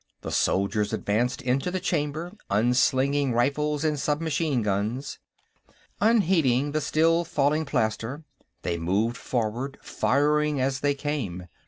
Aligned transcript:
The 0.21 0.31
soldiers 0.31 0.93
advanced 0.93 1.43
into 1.43 1.69
the 1.69 1.79
Chamber, 1.79 2.31
unslinging 2.49 3.33
rifles 3.33 3.83
and 3.83 3.99
submachine 3.99 4.63
guns. 4.63 5.19
Unheeding 5.99 6.71
the 6.71 6.81
still 6.81 7.23
falling 7.23 7.65
plaster, 7.65 8.23
they 8.63 8.79
moved 8.79 9.15
forward, 9.15 9.77
firing 9.83 10.59
as 10.59 10.79
they 10.79 10.95
came. 10.95 11.45